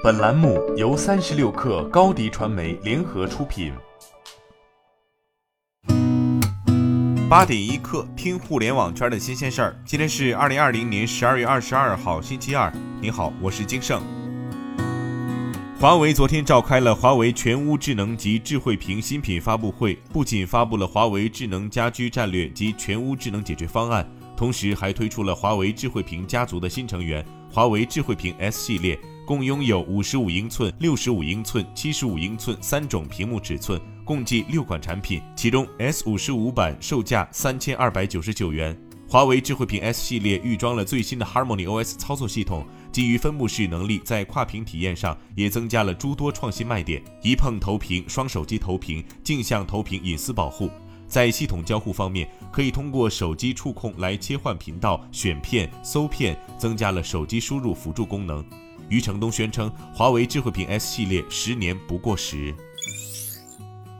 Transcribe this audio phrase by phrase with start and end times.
[0.00, 3.72] 本栏目由三十六氪高低传媒联合出品。
[7.28, 9.76] 八点一刻，听互联网圈的新鲜事儿。
[9.84, 12.72] 今天是二零二零年十二月二十二号，星期二。
[13.00, 14.00] 你好，我是金盛。
[15.80, 28.96] 华为昨天召开了华为全屋智能及智慧屏新品发布会，不仅发布了华为智能家居战略及全屋智能解决方案，同时还推出了华为智慧屏家族的新成员——华为智慧屏 S 系列。
[29.28, 35.20] 共拥有五十五英寸、六十五英寸、七十五英寸三种屏幕尺寸，共计六款产品。
[35.36, 38.74] 其中 S 五十五版售价三千二百九十九元。
[39.06, 50.70] 华为智慧屏 S 系列预装了最新的 Harmony OS 操作系统，基于分布式能力，在跨屏体验上也增加了诸多创新卖点：一碰投屏、双手机投屏、镜像投屏、隐私保护。
[51.06, 58.42] 在系统交互方面，可以通过手机触控来切换频道、选片、搜片，增加了手机输入辅助功能。
[58.88, 62.54] 余承东宣称，华为智慧屏 S 系列十年不过时。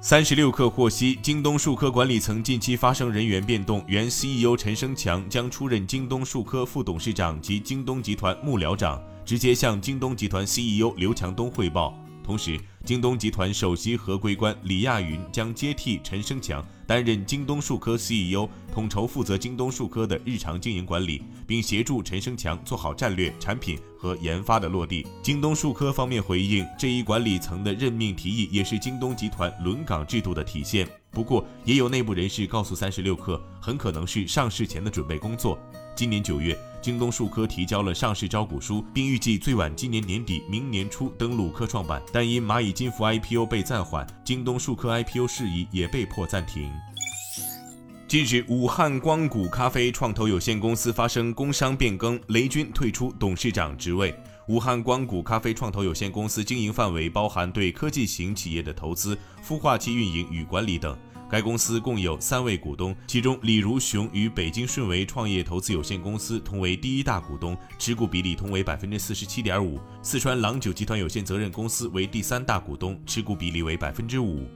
[0.00, 11.92] 三十六氪获悉，京东数科管理层近期发生人员变动，原 CEO 陈生强将出任京东数科副董事长及京东集团幕僚长，直接向京东集团 CEO 刘强东汇报。
[12.22, 25.06] 同时，京东集团首席合规官李亚云将接替陈生强，担任京东数科 CEO，统筹负责京东数科的日常经营管理，并协助陈生强做好战略、产品和研发的落地。
[25.22, 30.88] 京东数科方面回应，这一管理层的任命提议也是京东集团轮岗制度的体现。
[31.10, 35.58] 不过，也有内部人士告诉三十六氪，很可能是上市前的准备工作。
[35.94, 46.70] 今年九月，京东数科提交了上市招股书，并预计最晚今年年底、明年初登陆科创板，但因蚂蚁金服 IPO 被暂缓，京东数科 IPO 事宜也被迫暂停。
[48.08, 54.18] 近日，武汉光谷咖啡创投有限公司发生工商变更，雷军退出董事长职位。
[54.46, 59.14] 武汉光谷咖啡创投有限公司经营范围包含对科技型企业的投资、
[59.46, 60.96] 孵化器运营与管理等。
[61.30, 74.48] 该公司共有三位股东，其中李如雄与北京顺为创业投资有限公司同为第一大股东，持股比例同为百分之四十七点五；四川郎酒集团有限责任公司为第三大股东，持股比例为百分之五。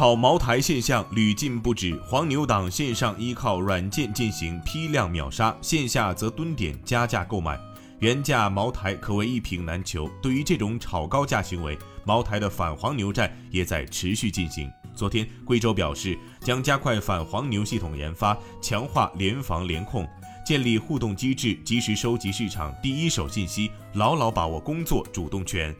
[0.00, 7.60] 炒茅台现象屡禁不止，黄牛党线上依靠软件进行批量秒杀，线下则蹲点加价购买，
[7.98, 10.10] 原价茅台可谓一瓶难求。
[10.22, 14.72] 对于这种炒高价行为，茅台的反黄牛战也在持续进行。
[14.94, 20.08] 昨天，贵州表示将加快反黄牛系统研发，强化联防联控，
[20.46, 25.76] 建立互动机制，及时收集市场第一手信息，牢牢把握工作主动权。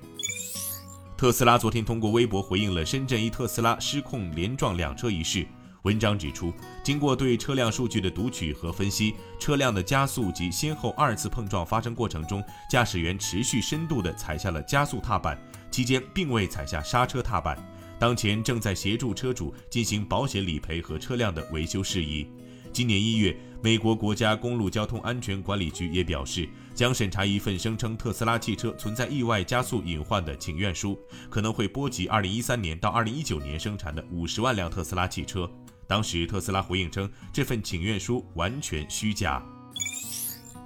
[1.21, 5.47] 特斯拉昨天通过微博回应了深圳一特斯拉失控连撞两车一事。
[5.83, 6.51] 文章指出，
[6.83, 15.39] 经过对车辆数据的读取和分析，车辆的加速及先后二次碰撞发生过程中，驾驶员持续深度地踩下了加速踏板，
[15.71, 17.55] 期间并未踩下刹车踏板。
[17.99, 22.27] 当前正在协助车主进行保险理赔和车辆的维修事宜。
[22.73, 30.99] 今年一月，美国国家公路交通安全管理局也表示，将审查一份声称特斯拉汽车存在意外加速隐患的请愿书，
[31.29, 35.51] 可能会波及2013年到2019年生产的50万辆特斯拉汽车。
[35.87, 39.43] 当时，特斯拉回应称，这份请愿书完全虚假。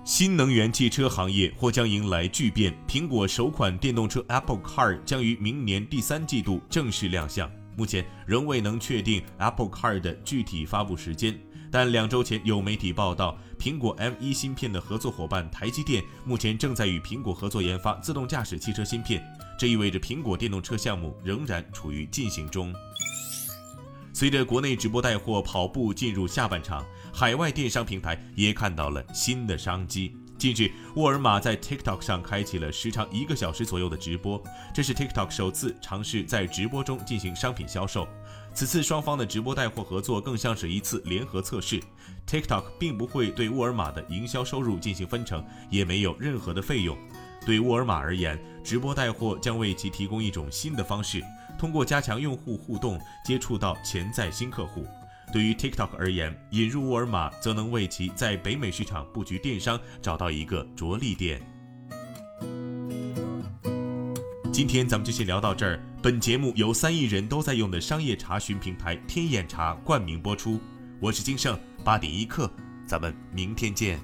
[0.05, 2.77] 新能源汽车行业或将迎来巨变。
[2.87, 11.39] 苹果首款电动车 Apple Car 将于明年第三季度正式亮相，目前仍未能确定 Apple Car 的具体发布时间。
[11.71, 19.21] 但两周前有媒体报道，苹果 M1 芯片的合作伙伴台积电目前正在与苹果合作研发自动驾驶汽车芯片，
[19.59, 22.73] 这意味着苹果电动车项目仍然处于进行中。
[24.13, 30.17] 随着国内直播带货跑步进入下半场，海外电商平台也看到了新的商机。
[30.45, 34.39] 近日，沃尔玛在 TikTok 上开启了时长一个小时左右的直播，
[34.75, 38.07] 这是 TikTok 首次尝试在直播中进行商品销售。
[38.53, 41.81] 此次双方的直播带货合作更像是一次联合测试。
[42.27, 46.95] TikTok 并不会对沃尔玛的营销收入进行分成，也没有任何的费用。
[47.47, 51.23] 对沃尔玛而言，直播带货将为其提供一种新的方式。
[51.59, 54.87] 通过加强用户互动，接触到潜在新客户。
[55.35, 61.43] 对于 TikTok 而言，引入沃尔玛则能为其在北美市场布局电商找到一个着力点。
[64.53, 65.83] 今天咱们就先聊到这儿。
[66.01, 70.61] 本节目由三亿人都在用的商业查询平台天眼查冠名播出。
[71.01, 72.49] 我是金盛八点一刻，
[72.87, 73.99] 咱们明天见。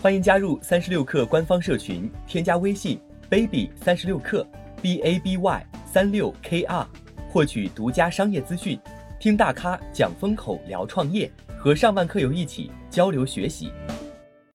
[0.00, 4.46] 欢迎加入三十六氪官方社群，添加微信 baby 三十六克
[4.80, 6.86] b a b y 三六 k r，
[7.28, 8.78] 获取独家商业资讯。
[9.18, 13.72] 听大咖讲风口，聊创业，和上万客友一起交流学习。